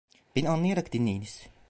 Beni 0.35 0.49
anlayarak 0.49 0.91
dinleyiniz… 0.93 1.49